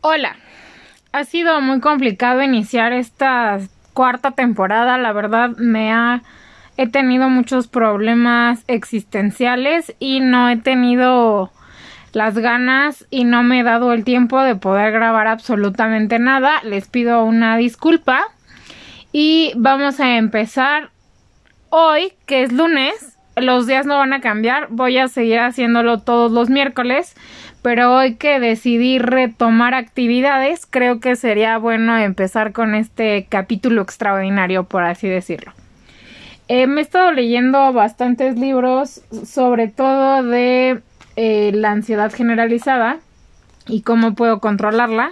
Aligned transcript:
Hola, 0.00 0.36
ha 1.12 1.24
sido 1.24 1.60
muy 1.60 1.80
complicado 1.80 2.42
iniciar 2.42 2.92
esta 2.92 3.58
cuarta 3.94 4.30
temporada, 4.30 4.96
la 4.96 5.12
verdad 5.12 5.50
me 5.56 5.92
ha 5.92 6.22
he 6.78 6.86
tenido 6.86 7.28
muchos 7.28 7.66
problemas 7.66 8.62
existenciales 8.68 9.94
y 9.98 10.20
no 10.20 10.48
he 10.48 10.56
tenido 10.56 11.50
las 12.12 12.38
ganas 12.38 13.04
y 13.10 13.24
no 13.24 13.42
me 13.42 13.60
he 13.60 13.62
dado 13.64 13.92
el 13.92 14.04
tiempo 14.04 14.40
de 14.40 14.54
poder 14.54 14.92
grabar 14.92 15.26
absolutamente 15.26 16.20
nada. 16.20 16.62
Les 16.62 16.86
pido 16.86 17.24
una 17.24 17.56
disculpa. 17.56 18.22
Y 19.12 19.52
vamos 19.56 19.98
a 19.98 20.16
empezar 20.16 20.90
hoy, 21.70 22.12
que 22.26 22.44
es 22.44 22.52
lunes. 22.52 23.18
Los 23.34 23.66
días 23.66 23.86
no 23.86 23.98
van 23.98 24.12
a 24.12 24.20
cambiar, 24.20 24.68
voy 24.70 24.98
a 24.98 25.08
seguir 25.08 25.38
haciéndolo 25.38 26.00
todos 26.00 26.32
los 26.32 26.50
miércoles, 26.50 27.14
pero 27.68 27.94
hoy 27.94 28.14
que 28.14 28.40
decidí 28.40 28.98
retomar 28.98 29.74
actividades, 29.74 30.64
creo 30.64 31.00
que 31.00 31.16
sería 31.16 31.58
bueno 31.58 31.98
empezar 31.98 32.54
con 32.54 32.74
este 32.74 33.26
capítulo 33.28 33.82
extraordinario, 33.82 34.64
por 34.64 34.84
así 34.84 35.06
decirlo. 35.06 35.52
Eh, 36.48 36.66
me 36.66 36.80
he 36.80 36.82
estado 36.82 37.12
leyendo 37.12 37.74
bastantes 37.74 38.38
libros, 38.38 39.02
sobre 39.26 39.68
todo 39.68 40.22
de 40.22 40.80
eh, 41.16 41.50
la 41.52 41.72
ansiedad 41.72 42.10
generalizada 42.10 43.00
y 43.66 43.82
cómo 43.82 44.14
puedo 44.14 44.40
controlarla. 44.40 45.10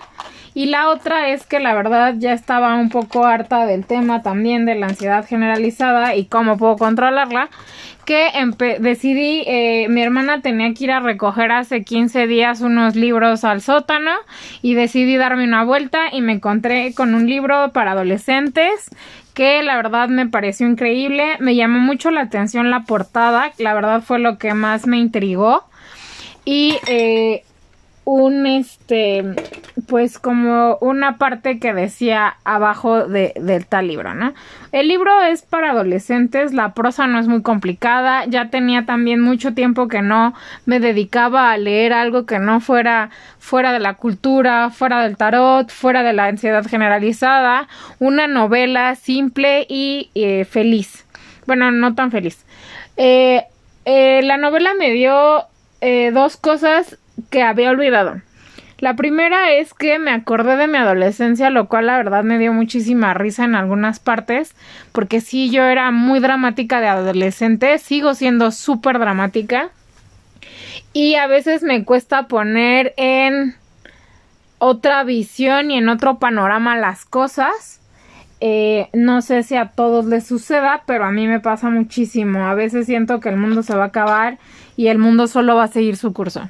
Y 0.56 0.64
la 0.64 0.88
otra 0.88 1.28
es 1.28 1.44
que 1.44 1.60
la 1.60 1.74
verdad 1.74 2.14
ya 2.16 2.32
estaba 2.32 2.76
un 2.76 2.88
poco 2.88 3.26
harta 3.26 3.66
del 3.66 3.84
tema 3.84 4.22
también 4.22 4.64
de 4.64 4.74
la 4.74 4.86
ansiedad 4.86 5.26
generalizada 5.26 6.14
y 6.14 6.24
cómo 6.24 6.56
puedo 6.56 6.78
controlarla. 6.78 7.50
Que 8.06 8.30
decidí, 8.80 9.44
eh, 9.46 9.86
mi 9.90 10.00
hermana 10.00 10.40
tenía 10.40 10.72
que 10.72 10.84
ir 10.84 10.92
a 10.92 11.00
recoger 11.00 11.52
hace 11.52 11.84
15 11.84 12.26
días 12.26 12.62
unos 12.62 12.96
libros 12.96 13.44
al 13.44 13.60
sótano 13.60 14.12
y 14.62 14.72
decidí 14.72 15.18
darme 15.18 15.44
una 15.44 15.62
vuelta 15.62 16.04
y 16.10 16.22
me 16.22 16.32
encontré 16.32 16.94
con 16.94 17.14
un 17.14 17.26
libro 17.26 17.72
para 17.74 17.92
adolescentes 17.92 18.88
que 19.34 19.62
la 19.62 19.76
verdad 19.76 20.08
me 20.08 20.26
pareció 20.26 20.66
increíble. 20.66 21.36
Me 21.38 21.54
llamó 21.54 21.80
mucho 21.80 22.10
la 22.10 22.22
atención 22.22 22.70
la 22.70 22.84
portada, 22.84 23.52
la 23.58 23.74
verdad 23.74 24.00
fue 24.00 24.20
lo 24.20 24.38
que 24.38 24.54
más 24.54 24.86
me 24.86 24.96
intrigó. 24.96 25.64
Y 26.46 26.78
eh, 26.86 27.42
un 28.06 28.46
este 28.46 29.24
pues 29.88 30.20
como 30.20 30.78
una 30.80 31.18
parte 31.18 31.58
que 31.58 31.74
decía 31.74 32.36
abajo 32.44 33.08
de, 33.08 33.32
del 33.34 33.66
tal 33.66 33.88
libro, 33.88 34.14
¿no? 34.14 34.32
El 34.70 34.86
libro 34.86 35.22
es 35.22 35.42
para 35.42 35.72
adolescentes, 35.72 36.54
la 36.54 36.72
prosa 36.72 37.08
no 37.08 37.18
es 37.18 37.26
muy 37.26 37.42
complicada, 37.42 38.24
ya 38.26 38.48
tenía 38.48 38.86
también 38.86 39.20
mucho 39.20 39.54
tiempo 39.54 39.88
que 39.88 40.02
no 40.02 40.34
me 40.66 40.78
dedicaba 40.78 41.50
a 41.50 41.58
leer 41.58 41.92
algo 41.92 42.26
que 42.26 42.38
no 42.38 42.60
fuera 42.60 43.10
fuera 43.40 43.72
de 43.72 43.80
la 43.80 43.94
cultura, 43.94 44.70
fuera 44.70 45.02
del 45.02 45.16
tarot, 45.16 45.68
fuera 45.70 46.04
de 46.04 46.12
la 46.12 46.26
ansiedad 46.26 46.64
generalizada, 46.64 47.66
una 47.98 48.28
novela 48.28 48.94
simple 48.94 49.66
y 49.68 50.10
eh, 50.14 50.44
feliz. 50.44 51.04
Bueno, 51.46 51.72
no 51.72 51.96
tan 51.96 52.12
feliz. 52.12 52.44
Eh, 52.96 53.42
eh, 53.84 54.20
la 54.22 54.36
novela 54.36 54.74
me 54.74 54.92
dio 54.92 55.44
dos 56.12 56.36
cosas 56.36 56.98
que 57.30 57.42
había 57.42 57.70
olvidado. 57.70 58.20
La 58.78 58.94
primera 58.94 59.52
es 59.52 59.72
que 59.72 59.98
me 59.98 60.10
acordé 60.10 60.56
de 60.56 60.68
mi 60.68 60.76
adolescencia, 60.76 61.48
lo 61.48 61.66
cual 61.66 61.86
la 61.86 61.96
verdad 61.96 62.24
me 62.24 62.38
dio 62.38 62.52
muchísima 62.52 63.14
risa 63.14 63.44
en 63.44 63.54
algunas 63.54 64.00
partes, 64.00 64.54
porque 64.92 65.22
sí, 65.22 65.50
yo 65.50 65.64
era 65.64 65.90
muy 65.90 66.20
dramática 66.20 66.80
de 66.80 66.88
adolescente, 66.88 67.78
sigo 67.78 68.14
siendo 68.14 68.50
súper 68.50 68.98
dramática, 68.98 69.70
y 70.92 71.14
a 71.14 71.26
veces 71.26 71.62
me 71.62 71.84
cuesta 71.84 72.28
poner 72.28 72.92
en 72.98 73.54
otra 74.58 75.04
visión 75.04 75.70
y 75.70 75.78
en 75.78 75.88
otro 75.88 76.18
panorama 76.18 76.76
las 76.76 77.04
cosas. 77.04 77.80
Eh, 78.40 78.88
no 78.92 79.22
sé 79.22 79.42
si 79.42 79.56
a 79.56 79.68
todos 79.68 80.04
les 80.06 80.26
suceda, 80.26 80.82
pero 80.86 81.04
a 81.04 81.12
mí 81.12 81.26
me 81.26 81.40
pasa 81.40 81.70
muchísimo. 81.70 82.46
A 82.46 82.54
veces 82.54 82.86
siento 82.86 83.20
que 83.20 83.30
el 83.30 83.36
mundo 83.36 83.62
se 83.62 83.74
va 83.74 83.84
a 83.84 83.88
acabar 83.88 84.38
y 84.76 84.88
el 84.88 84.98
mundo 84.98 85.26
solo 85.26 85.56
va 85.56 85.64
a 85.64 85.68
seguir 85.68 85.96
su 85.96 86.12
curso. 86.12 86.48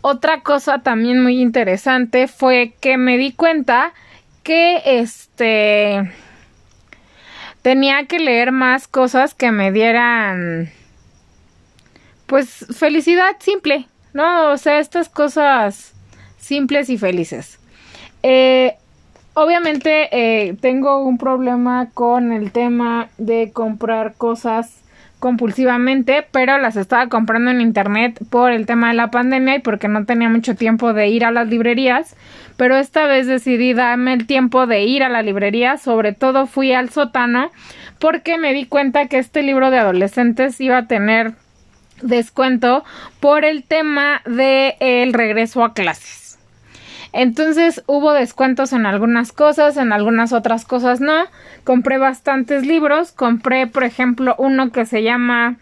Otra 0.00 0.42
cosa 0.42 0.78
también 0.82 1.22
muy 1.22 1.40
interesante 1.40 2.28
fue 2.28 2.74
que 2.80 2.96
me 2.96 3.18
di 3.18 3.32
cuenta 3.32 3.92
que 4.42 4.82
este 4.84 6.10
tenía 7.62 8.06
que 8.06 8.18
leer 8.18 8.52
más 8.52 8.88
cosas 8.88 9.34
que 9.34 9.50
me 9.50 9.72
dieran 9.72 10.70
pues 12.26 12.66
felicidad 12.76 13.36
simple, 13.40 13.88
¿no? 14.12 14.52
O 14.52 14.56
sea, 14.58 14.78
estas 14.78 15.08
cosas 15.08 15.94
simples 16.38 16.90
y 16.90 16.98
felices. 16.98 17.58
Eh, 18.22 18.76
obviamente 19.34 20.08
eh, 20.12 20.54
tengo 20.60 20.98
un 21.00 21.18
problema 21.18 21.90
con 21.94 22.32
el 22.32 22.52
tema 22.52 23.08
de 23.18 23.50
comprar 23.52 24.14
cosas 24.14 24.82
compulsivamente, 25.18 26.26
pero 26.30 26.58
las 26.58 26.76
estaba 26.76 27.08
comprando 27.08 27.50
en 27.50 27.60
internet 27.60 28.18
por 28.30 28.52
el 28.52 28.66
tema 28.66 28.88
de 28.88 28.94
la 28.94 29.10
pandemia 29.10 29.56
y 29.56 29.58
porque 29.60 29.88
no 29.88 30.04
tenía 30.04 30.28
mucho 30.28 30.54
tiempo 30.54 30.92
de 30.92 31.08
ir 31.08 31.24
a 31.24 31.30
las 31.30 31.48
librerías, 31.48 32.16
pero 32.56 32.76
esta 32.76 33.06
vez 33.06 33.26
decidí 33.26 33.72
darme 33.72 34.12
el 34.12 34.26
tiempo 34.26 34.66
de 34.66 34.84
ir 34.84 35.02
a 35.02 35.08
la 35.08 35.22
librería, 35.22 35.76
sobre 35.76 36.12
todo 36.12 36.46
fui 36.46 36.72
al 36.72 36.90
sótano 36.90 37.50
porque 37.98 38.38
me 38.38 38.52
di 38.52 38.66
cuenta 38.66 39.06
que 39.06 39.18
este 39.18 39.42
libro 39.42 39.70
de 39.70 39.78
adolescentes 39.78 40.60
iba 40.60 40.78
a 40.78 40.86
tener 40.86 41.32
descuento 42.02 42.84
por 43.20 43.44
el 43.44 43.64
tema 43.64 44.22
de 44.24 44.76
el 44.80 45.12
regreso 45.12 45.64
a 45.64 45.74
clases. 45.74 46.27
Entonces 47.12 47.82
hubo 47.86 48.12
descuentos 48.12 48.72
en 48.72 48.86
algunas 48.86 49.32
cosas, 49.32 49.76
en 49.76 49.92
algunas 49.92 50.32
otras 50.32 50.64
cosas 50.64 51.00
no. 51.00 51.24
Compré 51.64 51.98
bastantes 51.98 52.66
libros. 52.66 53.12
Compré, 53.12 53.66
por 53.66 53.84
ejemplo, 53.84 54.34
uno 54.38 54.70
que 54.70 54.86
se 54.86 55.02
llama 55.02 55.56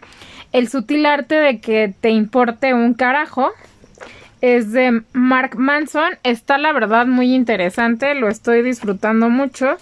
El 0.51 0.67
sutil 0.67 1.05
arte 1.05 1.35
de 1.35 1.59
que 1.59 1.93
te 1.99 2.09
importe 2.09 2.73
un 2.73 2.93
carajo. 2.93 3.51
Es 4.41 4.71
de 4.71 5.01
Mark 5.13 5.57
Manson. 5.57 6.17
Está 6.23 6.57
la 6.57 6.73
verdad 6.73 7.07
muy 7.07 7.33
interesante. 7.33 8.13
Lo 8.13 8.27
estoy 8.27 8.61
disfrutando 8.61 9.29
mucho. 9.29 9.77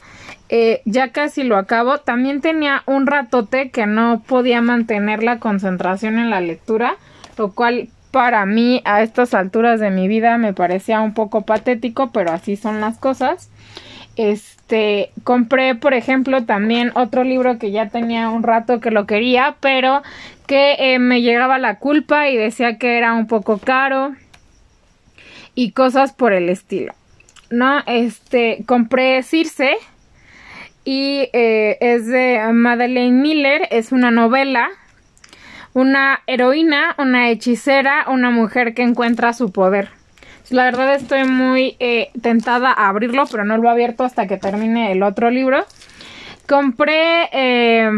Eh, 0.48 0.82
ya 0.86 1.12
casi 1.12 1.44
lo 1.44 1.58
acabo. 1.58 1.98
También 1.98 2.42
tenía 2.42 2.84
un 2.86 3.08
ratote 3.08 3.72
que 3.72 3.88
no 3.88 4.22
podía 4.26 4.62
mantener 4.62 5.24
la 5.24 5.40
concentración 5.40 6.20
en 6.20 6.30
la 6.30 6.42
lectura. 6.42 6.96
Lo 7.38 7.52
cual 7.52 7.90
para 8.16 8.46
mí 8.46 8.82
a 8.86 9.02
estas 9.02 9.34
alturas 9.34 9.82
de 9.82 9.92
mi 9.92 10.08
vida 10.08 10.38
me 10.38 10.54
parecía 10.54 11.02
un 11.02 11.14
poco 11.14 11.42
patético, 11.42 12.12
pero 12.14 12.32
así 12.32 12.56
son 12.56 12.80
las 12.80 12.98
cosas. 12.98 13.52
Este, 14.16 15.12
compré, 15.26 15.76
por 15.76 15.94
ejemplo, 15.94 16.46
también 16.46 16.94
otro 16.96 17.26
libro 17.26 17.60
que 17.60 17.72
ya 17.72 17.90
tenía 17.90 18.30
un 18.30 18.44
rato 18.44 18.80
que 18.80 18.90
lo 18.90 19.06
quería, 19.06 19.58
pero 19.60 20.02
que 20.48 20.78
eh, 20.80 20.98
me 20.98 21.24
llegaba 21.24 21.58
la 21.58 21.78
culpa 21.78 22.30
y 22.30 22.38
decía 22.38 22.78
que 22.78 22.98
era 22.98 23.16
un 23.16 23.28
poco 23.28 23.58
caro 23.58 24.16
y 25.54 25.72
cosas 25.72 26.14
por 26.14 26.32
el 26.32 26.48
estilo. 26.48 26.94
¿No? 27.50 27.84
Este, 27.86 28.64
compré 28.66 29.24
Circe 29.24 29.76
y 30.86 31.28
eh, 31.34 31.78
es 31.82 32.08
de 32.08 32.40
Madeleine 32.54 33.22
Miller, 33.22 33.68
es 33.72 33.92
una 33.92 34.10
novela 34.10 34.70
una 35.76 36.22
heroína, 36.26 36.96
una 36.98 37.30
hechicera, 37.30 38.06
una 38.08 38.30
mujer 38.32 38.74
que 38.74 38.82
encuentra 38.82 39.34
su 39.34 39.52
poder. 39.52 39.90
La 40.50 40.64
verdad 40.64 40.96
estoy 40.96 41.26
muy 41.26 41.76
eh, 41.80 42.12
tentada 42.22 42.72
a 42.72 42.88
abrirlo, 42.88 43.26
pero 43.30 43.44
no 43.44 43.58
lo 43.58 43.68
he 43.68 43.72
abierto 43.72 44.06
hasta 44.06 44.26
que 44.26 44.38
termine 44.38 44.94
el 44.94 45.04
otro 45.04 45.30
libro. 45.30 45.66
Compré 46.48 47.30
eh, 47.34 47.90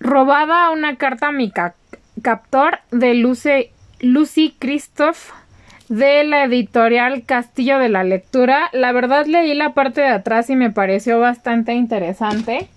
robada 0.00 0.70
una 0.70 0.96
carta 0.96 1.28
a 1.28 1.32
mi 1.32 1.52
captor 2.22 2.78
de 2.90 3.14
Lucy, 3.14 3.68
Lucy 4.00 4.56
Christoph 4.58 5.30
de 5.90 6.24
la 6.24 6.44
editorial 6.44 7.26
Castillo 7.26 7.78
de 7.78 7.90
la 7.90 8.02
Lectura. 8.02 8.70
La 8.72 8.92
verdad 8.92 9.26
leí 9.26 9.52
la 9.52 9.74
parte 9.74 10.00
de 10.00 10.08
atrás 10.08 10.48
y 10.48 10.56
me 10.56 10.70
pareció 10.70 11.20
bastante 11.20 11.74
interesante. 11.74 12.70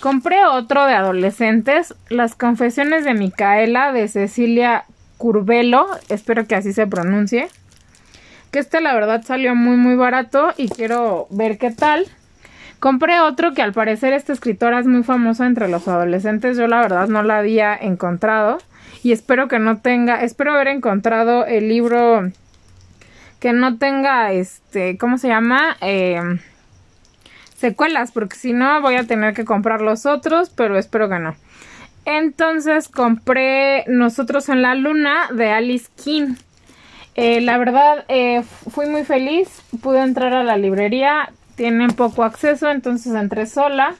Compré 0.00 0.44
otro 0.44 0.84
de 0.84 0.94
adolescentes, 0.94 1.94
Las 2.10 2.34
confesiones 2.34 3.04
de 3.04 3.14
Micaela 3.14 3.92
de 3.92 4.08
Cecilia 4.08 4.84
Curvelo, 5.16 5.86
espero 6.08 6.46
que 6.46 6.54
así 6.54 6.72
se 6.72 6.86
pronuncie. 6.86 7.48
Que 8.50 8.58
este 8.58 8.80
la 8.80 8.94
verdad 8.94 9.22
salió 9.24 9.54
muy 9.54 9.76
muy 9.76 9.96
barato 9.96 10.52
y 10.56 10.68
quiero 10.68 11.26
ver 11.30 11.58
qué 11.58 11.70
tal. 11.70 12.06
Compré 12.78 13.20
otro 13.20 13.54
que 13.54 13.62
al 13.62 13.72
parecer 13.72 14.12
esta 14.12 14.34
escritora 14.34 14.78
es 14.78 14.86
muy 14.86 15.02
famosa 15.02 15.46
entre 15.46 15.66
los 15.68 15.88
adolescentes, 15.88 16.58
yo 16.58 16.66
la 16.66 16.82
verdad 16.82 17.08
no 17.08 17.22
la 17.22 17.38
había 17.38 17.74
encontrado 17.74 18.58
y 19.02 19.12
espero 19.12 19.48
que 19.48 19.58
no 19.58 19.78
tenga, 19.78 20.22
espero 20.22 20.52
haber 20.52 20.68
encontrado 20.68 21.46
el 21.46 21.68
libro 21.68 22.30
que 23.40 23.52
no 23.54 23.78
tenga 23.78 24.32
este, 24.32 24.98
¿cómo 24.98 25.16
se 25.16 25.28
llama? 25.28 25.76
Eh, 25.80 26.20
secuelas, 27.56 28.12
porque 28.12 28.36
si 28.36 28.52
no 28.52 28.80
voy 28.80 28.96
a 28.96 29.06
tener 29.06 29.34
que 29.34 29.44
comprar 29.44 29.80
los 29.80 30.06
otros, 30.06 30.50
pero 30.50 30.78
espero 30.78 31.08
que 31.08 31.18
no. 31.18 31.36
Entonces 32.04 32.88
compré 32.88 33.84
Nosotros 33.88 34.48
en 34.48 34.62
la 34.62 34.74
Luna 34.74 35.28
de 35.34 35.50
Alice 35.50 35.88
King. 36.02 36.34
Eh, 37.16 37.40
la 37.40 37.58
verdad, 37.58 38.04
eh, 38.08 38.42
fui 38.70 38.86
muy 38.86 39.04
feliz, 39.04 39.62
pude 39.82 40.00
entrar 40.02 40.34
a 40.34 40.44
la 40.44 40.56
librería, 40.56 41.30
tienen 41.56 41.92
poco 41.92 42.24
acceso, 42.24 42.70
entonces 42.70 43.14
entré 43.14 43.46
sola 43.46 43.94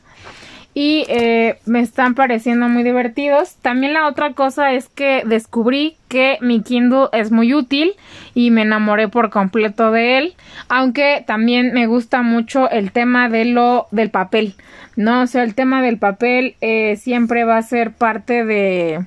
y 0.78 1.06
eh, 1.08 1.58
me 1.64 1.80
están 1.80 2.14
pareciendo 2.14 2.68
muy 2.68 2.82
divertidos. 2.82 3.54
También 3.62 3.94
la 3.94 4.06
otra 4.06 4.34
cosa 4.34 4.74
es 4.74 4.90
que 4.90 5.22
descubrí 5.24 5.96
que 6.08 6.36
mi 6.42 6.60
Kindle 6.60 7.08
es 7.14 7.30
muy 7.30 7.54
útil 7.54 7.94
y 8.34 8.50
me 8.50 8.60
enamoré 8.60 9.08
por 9.08 9.30
completo 9.30 9.90
de 9.90 10.18
él, 10.18 10.34
aunque 10.68 11.24
también 11.26 11.72
me 11.72 11.86
gusta 11.86 12.20
mucho 12.20 12.68
el 12.68 12.92
tema 12.92 13.30
de 13.30 13.46
lo 13.46 13.86
del 13.90 14.10
papel, 14.10 14.54
no, 14.96 15.22
o 15.22 15.26
sea, 15.26 15.44
el 15.44 15.54
tema 15.54 15.80
del 15.80 15.96
papel 15.96 16.56
eh, 16.60 16.96
siempre 16.96 17.44
va 17.44 17.56
a 17.56 17.62
ser 17.62 17.92
parte 17.92 18.44
de 18.44 19.00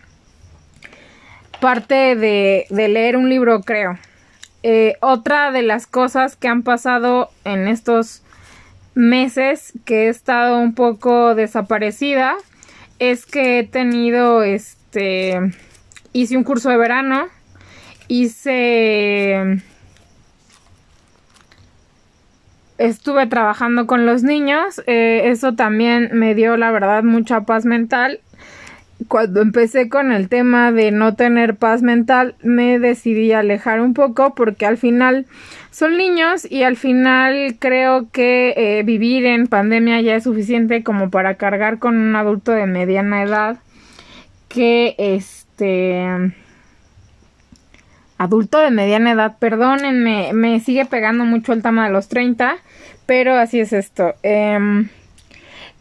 parte 1.60 2.15
de, 2.15 2.65
de 2.72 2.88
leer 2.88 3.15
un 3.15 3.30
libro, 3.30 3.62
creo. 3.62 4.00
Eh, 4.63 4.95
otra 5.01 5.51
de 5.51 5.62
las 5.62 5.86
cosas 5.86 6.36
que 6.36 6.48
han 6.48 6.63
pasado 6.63 7.30
en 7.45 7.68
estos 7.68 8.24
meses 9.00 9.72
que 9.86 10.06
he 10.06 10.10
estado 10.10 10.60
un 10.60 10.75
poco 10.75 11.34
desaparecida 11.34 12.36
es 13.00 13.25
que 13.25 13.60
he 13.60 13.63
tenido 13.63 14.44
este 14.44 15.40
hice 16.12 16.36
un 16.36 16.44
curso 16.44 16.69
de 16.69 16.75
verano 16.75 17.28
hice 18.10 19.62
estuve 22.78 23.25
trabajando 23.28 23.88
con 23.88 24.06
los 24.06 24.24
niños 24.24 24.81
eh, 24.86 25.30
eso 25.30 25.56
también 25.56 26.10
me 26.12 26.36
dio 26.36 26.57
la 26.57 26.69
verdad 26.69 27.01
mucha 27.01 27.46
paz 27.46 27.63
mental 27.63 28.19
cuando 29.07 29.42
empecé 29.42 29.90
con 29.90 30.12
el 30.12 30.28
tema 30.28 30.72
de 30.72 30.92
no 30.92 31.16
tener 31.16 31.56
paz 31.56 31.81
mental, 31.81 32.36
me 32.44 32.80
decidí 32.80 33.31
alejar 33.31 33.81
un 33.81 33.94
poco 33.94 34.36
porque 34.36 34.66
al 34.66 34.78
final 34.78 35.25
son 35.72 35.98
niños 35.98 36.50
y 36.50 36.63
al 36.63 36.75
final 36.75 37.56
creo 37.60 38.10
que 38.12 38.54
eh, 38.57 38.84
vivir 38.84 39.25
en 39.25 39.48
pandemia 39.48 40.01
ya 40.01 40.16
es 40.16 40.24
suficiente 40.24 40.84
como 40.84 41.10
para 41.10 41.36
cargar 41.36 41.80
con 41.80 41.98
un 41.98 42.16
adulto 42.16 42.51
de 42.51 42.66
mediana 42.66 43.24
edad 43.24 43.57
que 44.50 44.96
este 44.98 46.34
adulto 48.18 48.60
de 48.60 48.72
mediana 48.72 49.12
edad, 49.12 49.38
perdónenme, 49.40 50.34
me 50.34 50.60
sigue 50.60 50.86
pegando 50.86 51.24
mucho 51.24 51.54
el 51.54 51.63
tema 51.63 51.86
de 51.86 51.94
los 51.94 52.10
30, 52.10 52.57
pero 53.06 53.36
así 53.36 53.62
es 53.62 53.72
esto. 53.72 54.13
Em, 54.24 54.90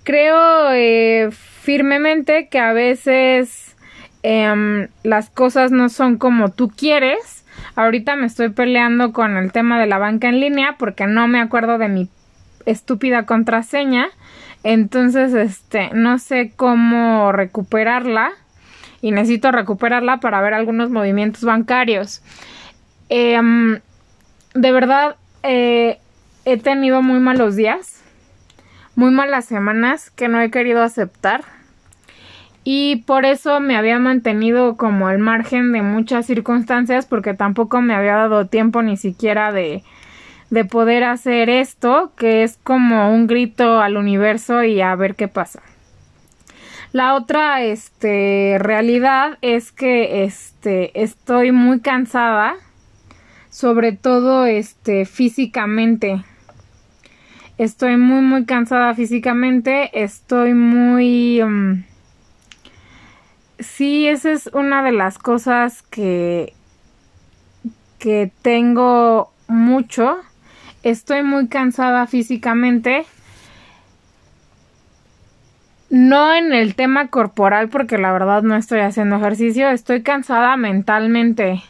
creo 0.04 0.70
eh, 0.72 1.30
firmemente 1.60 2.48
que 2.48 2.58
a 2.58 2.72
veces 2.72 3.76
em, 4.22 4.88
las 5.02 5.30
cosas 5.30 5.70
no 5.70 5.88
son 5.88 6.16
como 6.16 6.50
tú 6.50 6.70
quieres. 6.70 7.44
Ahorita 7.76 8.16
me 8.16 8.26
estoy 8.26 8.50
peleando 8.50 9.12
con 9.12 9.36
el 9.36 9.52
tema 9.52 9.80
de 9.80 9.86
la 9.86 9.98
banca 9.98 10.28
en 10.28 10.40
línea 10.40 10.76
porque 10.78 11.06
no 11.06 11.28
me 11.28 11.40
acuerdo 11.40 11.78
de 11.78 11.88
mi 11.88 12.08
estúpida 12.66 13.26
contraseña. 13.26 14.08
Entonces, 14.64 15.34
este, 15.34 15.90
no 15.92 16.18
sé 16.18 16.52
cómo 16.54 17.32
recuperarla 17.32 18.30
y 19.00 19.12
necesito 19.12 19.52
recuperarla 19.52 20.18
para 20.18 20.40
ver 20.40 20.54
algunos 20.54 20.90
movimientos 20.90 21.44
bancarios. 21.44 22.22
Em, 23.08 23.80
de 24.54 24.72
verdad, 24.72 25.16
eh, 25.42 25.98
he 26.44 26.56
tenido 26.56 27.02
muy 27.02 27.20
malos 27.20 27.56
días, 27.56 28.02
muy 28.98 29.12
malas 29.12 29.44
semanas 29.44 30.10
que 30.10 30.26
no 30.26 30.40
he 30.40 30.50
querido 30.50 30.82
aceptar 30.82 31.44
y 32.64 33.04
por 33.06 33.26
eso 33.26 33.60
me 33.60 33.76
había 33.76 34.00
mantenido 34.00 34.76
como 34.76 35.06
al 35.06 35.20
margen 35.20 35.70
de 35.70 35.82
muchas 35.82 36.26
circunstancias 36.26 37.06
porque 37.06 37.32
tampoco 37.32 37.80
me 37.80 37.94
había 37.94 38.16
dado 38.16 38.48
tiempo 38.48 38.82
ni 38.82 38.96
siquiera 38.96 39.52
de, 39.52 39.84
de 40.50 40.64
poder 40.64 41.04
hacer 41.04 41.48
esto 41.48 42.10
que 42.16 42.42
es 42.42 42.58
como 42.64 43.14
un 43.14 43.28
grito 43.28 43.80
al 43.80 43.96
universo 43.96 44.64
y 44.64 44.80
a 44.80 44.96
ver 44.96 45.14
qué 45.14 45.28
pasa. 45.28 45.62
La 46.90 47.14
otra 47.14 47.62
este 47.62 48.56
realidad 48.58 49.38
es 49.42 49.70
que 49.70 50.24
este 50.24 51.00
estoy 51.00 51.52
muy 51.52 51.78
cansada 51.78 52.56
sobre 53.48 53.92
todo 53.92 54.44
este 54.44 55.04
físicamente 55.04 56.24
estoy 57.58 57.96
muy 57.96 58.22
muy 58.22 58.44
cansada 58.44 58.94
físicamente 58.94 59.90
estoy 60.02 60.54
muy 60.54 61.42
mm, 61.42 61.82
sí, 63.58 64.06
esa 64.08 64.32
es 64.32 64.48
una 64.52 64.82
de 64.82 64.92
las 64.92 65.18
cosas 65.18 65.82
que, 65.82 66.54
que 67.98 68.30
tengo 68.42 69.32
mucho. 69.46 70.18
Estoy 70.82 71.22
muy 71.22 71.48
cansada 71.48 72.06
físicamente. 72.06 73.04
No 75.90 76.34
en 76.34 76.52
el 76.52 76.74
tema 76.74 77.08
corporal, 77.08 77.68
porque 77.68 77.98
la 77.98 78.12
verdad 78.12 78.42
no 78.42 78.56
estoy 78.56 78.80
haciendo 78.80 79.16
ejercicio. 79.16 79.68
Estoy 79.70 80.02
cansada 80.02 80.56
mentalmente. 80.56 81.62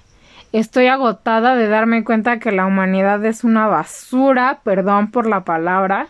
Estoy 0.52 0.86
agotada 0.86 1.56
de 1.56 1.68
darme 1.68 2.04
cuenta 2.04 2.38
que 2.38 2.52
la 2.52 2.64
humanidad 2.64 3.24
es 3.26 3.44
una 3.44 3.66
basura, 3.66 4.60
perdón 4.64 5.10
por 5.10 5.26
la 5.26 5.44
palabra. 5.44 6.08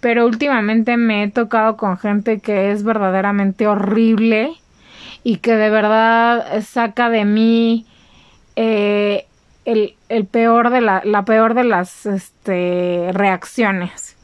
Pero 0.00 0.26
últimamente 0.26 0.96
me 0.96 1.24
he 1.24 1.30
tocado 1.30 1.76
con 1.76 1.98
gente 1.98 2.38
que 2.38 2.70
es 2.70 2.84
verdaderamente 2.84 3.66
horrible 3.66 4.52
y 5.24 5.38
que 5.38 5.56
de 5.56 5.70
verdad 5.70 6.62
saca 6.62 7.08
de 7.08 7.24
mí 7.24 7.86
eh, 8.54 9.26
el, 9.64 10.26
peor 10.30 10.70
de 10.70 10.80
la, 10.80 11.24
peor 11.24 11.54
de 11.54 11.64
las 11.64 12.06
este, 12.06 13.08
reacciones. 13.12 14.16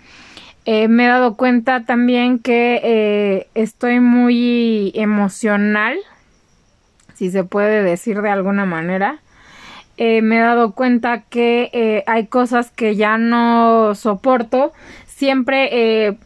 Eh, 0.67 0.87
me 0.87 1.07
he 1.07 1.09
dado 1.09 1.37
cuenta 1.37 1.85
también 1.87 2.39
que 2.39 2.81
eh, 2.85 3.49
estoy 3.55 3.99
muy 3.99 4.93
emocional, 4.95 5.97
si 7.15 7.31
se 7.31 7.43
puede 7.43 7.83
decir 7.83 8.21
de 8.23 8.31
alguna 8.31 8.67
manera. 8.67 9.19
Me 10.01 10.39
he 10.39 10.41
dado 10.41 10.73
cuenta 10.73 11.23
que 11.23 12.03
hay 12.07 12.27
cosas 12.27 12.71
que 12.71 12.97
ya 12.97 13.19
no 13.19 13.95
soporto, 13.95 14.73
siempre 15.07 16.17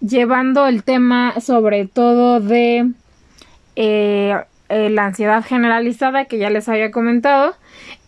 llevando 0.00 0.66
el 0.66 0.82
tema 0.84 1.40
sobre 1.40 1.86
todo 1.86 2.40
de 2.40 2.90
eh, 3.76 4.34
eh, 4.68 4.90
la 4.90 5.06
ansiedad 5.06 5.44
generalizada 5.44 6.24
que 6.24 6.38
ya 6.38 6.50
les 6.50 6.68
había 6.68 6.90
comentado. 6.90 7.54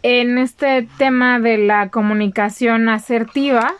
En 0.02 0.38
este 0.38 0.88
tema 0.98 1.40
de 1.40 1.58
la 1.58 1.88
comunicación 1.90 2.88
asertiva, 2.88 3.72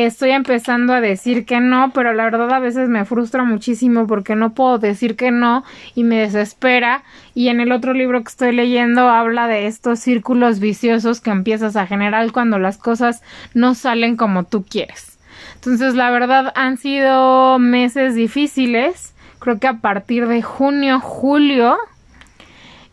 estoy 0.00 0.30
empezando 0.30 0.92
a 0.92 1.00
decir 1.00 1.44
que 1.44 1.60
no, 1.60 1.92
pero 1.92 2.12
la 2.12 2.24
verdad 2.24 2.52
a 2.52 2.58
veces 2.58 2.88
me 2.88 3.04
frustra 3.04 3.44
muchísimo 3.44 4.06
porque 4.06 4.36
no 4.36 4.54
puedo 4.54 4.78
decir 4.78 5.16
que 5.16 5.30
no 5.30 5.64
y 5.94 6.04
me 6.04 6.18
desespera. 6.18 7.02
Y 7.34 7.48
en 7.48 7.60
el 7.60 7.72
otro 7.72 7.92
libro 7.92 8.22
que 8.22 8.28
estoy 8.28 8.52
leyendo 8.52 9.08
habla 9.08 9.48
de 9.48 9.66
estos 9.66 9.98
círculos 10.00 10.60
viciosos 10.60 11.20
que 11.20 11.30
empiezas 11.30 11.76
a 11.76 11.86
generar 11.86 12.32
cuando 12.32 12.58
las 12.58 12.78
cosas 12.78 13.22
no 13.54 13.74
salen 13.74 14.16
como 14.16 14.44
tú 14.44 14.64
quieres. 14.64 15.18
Entonces, 15.54 15.94
la 15.94 16.10
verdad 16.10 16.52
han 16.56 16.76
sido 16.76 17.58
meses 17.58 18.14
difíciles 18.14 19.12
creo 19.42 19.58
que 19.58 19.66
a 19.66 19.80
partir 19.80 20.28
de 20.28 20.40
junio, 20.40 21.00
julio, 21.00 21.76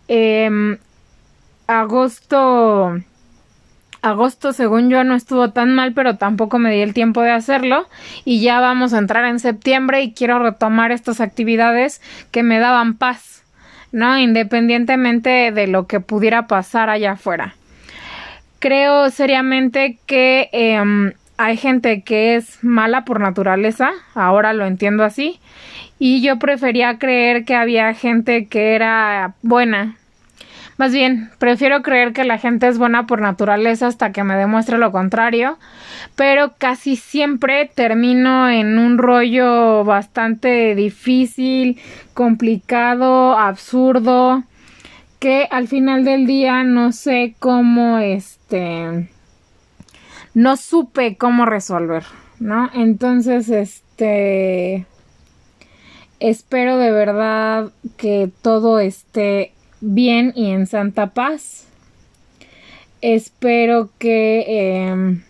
em, 0.08 0.80
agosto, 1.68 3.00
agosto 4.02 4.54
según 4.54 4.90
yo 4.90 5.04
no 5.04 5.16
estuvo 5.16 5.52
tan 5.52 5.74
mal, 5.76 5.94
pero 5.94 6.18
tampoco 6.18 6.60
me 6.60 6.72
di 6.72 6.82
el 6.82 6.94
tiempo 6.94 7.22
de 7.22 7.32
hacerlo 7.32 7.88
y 8.26 8.42
ya 8.42 8.60
vamos 8.60 8.94
a 8.94 9.00
entrar 9.00 9.26
en 9.26 9.40
septiembre 9.40 10.02
y 10.02 10.14
quiero 10.14 10.40
retomar 10.40 10.92
estas 10.92 11.22
actividades 11.22 12.02
que 12.32 12.44
me 12.44 12.60
daban 12.60 12.96
paz, 12.96 13.44
¿no? 13.92 14.18
Independientemente 14.18 15.52
de 15.52 15.68
lo 15.68 15.88
que 15.88 16.00
pudiera 16.00 16.48
pasar 16.48 16.90
allá 16.90 17.14
afuera. 17.14 17.56
Creo 18.60 19.10
seriamente 19.10 19.98
que 20.06 20.50
em, 20.52 21.14
hay 21.38 21.56
gente 21.56 22.02
que 22.02 22.36
es 22.36 22.62
mala 22.62 23.06
por 23.06 23.22
naturaleza, 23.22 23.92
ahora 24.14 24.52
lo 24.52 24.66
entiendo 24.66 25.06
así, 25.06 25.40
y 25.98 26.22
yo 26.22 26.40
prefería 26.40 26.98
creer 26.98 27.46
que 27.46 27.56
había 27.56 27.94
gente 27.94 28.48
que 28.48 28.76
era 28.76 29.36
buena. 29.42 29.96
Más 30.80 30.94
bien, 30.94 31.30
prefiero 31.40 31.82
creer 31.82 32.14
que 32.14 32.24
la 32.24 32.38
gente 32.38 32.66
es 32.66 32.78
buena 32.78 33.06
por 33.06 33.20
naturaleza 33.20 33.88
hasta 33.88 34.14
que 34.14 34.24
me 34.24 34.38
demuestre 34.38 34.78
lo 34.78 34.94
contrario, 34.94 35.60
pero 36.16 36.54
casi 36.58 36.96
siempre 36.96 37.70
termino 37.76 38.50
en 38.50 38.80
un 38.80 38.98
rollo 38.98 39.84
bastante 39.84 40.76
difícil, 40.76 41.82
complicado, 42.14 43.38
absurdo, 43.38 44.44
que 45.20 45.50
al 45.52 45.68
final 45.68 46.06
del 46.06 46.26
día 46.26 46.64
no 46.64 46.94
sé 46.94 47.36
cómo 47.40 48.00
este 48.00 49.10
no 50.34 50.56
supe 50.56 51.18
cómo 51.18 51.46
resolver, 51.46 52.06
¿no? 52.40 52.70
Entonces, 52.74 53.50
este 53.50 54.86
Espero 56.22 56.78
de 56.78 56.92
verdad 56.92 57.72
que 57.98 58.30
todo 58.42 58.80
esté 58.80 59.54
bien 59.82 60.34
y 60.36 60.52
en 60.52 60.68
santa 60.68 61.08
paz. 61.08 61.66
espero 63.02 63.90
que 63.98 64.88
em, 64.90 65.24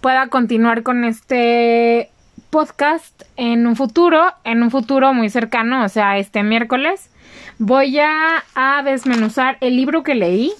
pueda 0.00 0.28
continuar 0.28 0.82
con 0.82 1.04
este 1.04 2.10
podcast 2.50 3.22
en 3.36 3.66
un 3.66 3.76
futuro, 3.76 4.32
en 4.44 4.62
un 4.62 4.70
futuro 4.70 5.12
muy 5.12 5.28
cercano, 5.28 5.84
o 5.84 5.88
sea, 5.88 6.16
este 6.16 6.42
miércoles. 6.42 7.10
Voy 7.58 7.98
a, 7.98 8.42
desmenuzar 8.84 9.58
el 9.60 9.76
libro 9.76 10.02
que 10.02 10.14
leí, 10.14 10.52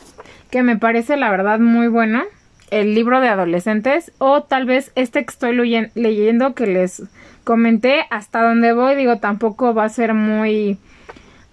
que 0.51 0.63
me 0.63 0.77
parece 0.77 1.17
la 1.17 1.31
verdad 1.31 1.59
muy 1.59 1.89
bueno, 1.89 2.23
el 2.71 2.95
libro 2.95 3.21
de 3.21 3.29
adolescentes, 3.29 4.13
o 4.19 4.43
tal 4.43 4.67
vez 4.67 4.93
este 4.95 5.25
que 5.25 5.31
estoy 5.31 5.57
leyendo 5.95 6.55
que 6.55 6.67
les 6.67 7.03
comenté 7.45 8.05
hasta 8.11 8.43
donde 8.43 8.73
voy, 8.73 8.95
digo, 8.95 9.19
tampoco 9.19 9.73
va 9.73 9.85
a 9.85 9.89
ser 9.89 10.13
muy 10.15 10.79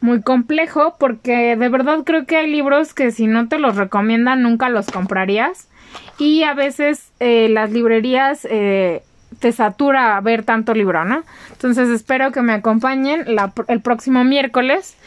muy 0.03 0.22
complejo 0.22 0.98
porque 1.00 1.55
de 1.55 1.69
verdad 1.69 2.00
creo 2.03 2.25
que 2.25 2.36
hay 2.36 2.51
libros 2.51 2.93
que 2.93 3.12
si 3.12 3.25
no 3.25 3.48
te 3.48 3.57
los 3.57 3.77
recomiendan 3.77 4.43
nunca 4.43 4.67
los 4.67 4.88
comprarías 4.88 5.69
y 6.19 6.43
a 6.43 6.53
veces 6.53 7.10
eh, 7.22 7.48
las 7.48 7.72
librerías 7.72 8.45
eh, 8.51 9.01
te 9.39 9.53
satura 9.53 10.19
ver 10.19 10.43
tanto 10.43 10.74
libro, 10.74 11.05
¿no? 11.05 11.24
Entonces 11.53 11.88
espero 11.88 12.33
que 12.33 12.41
me 12.41 12.51
acompañen 12.51 13.25
el 13.69 13.81
próximo 13.81 14.25
miércoles 14.25 14.98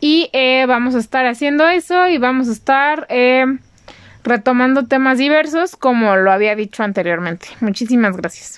y 0.00 0.30
eh, 0.32 0.66
vamos 0.66 0.96
a 0.96 0.98
estar 0.98 1.26
haciendo 1.26 1.68
eso 1.68 2.08
y 2.08 2.18
vamos 2.18 2.48
a 2.48 2.52
estar 2.52 3.06
retomando 4.24 4.86
temas 4.86 5.18
diversos 5.18 5.76
como 5.76 6.16
lo 6.16 6.32
había 6.32 6.56
dicho 6.56 6.82
anteriormente. 6.82 7.46
Muchísimas 7.60 8.16
gracias. 8.16 8.48